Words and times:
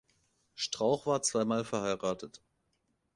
Strauch 0.55 1.05
war 1.05 1.21
zweimal 1.21 1.63
verheiratet. 1.63 2.41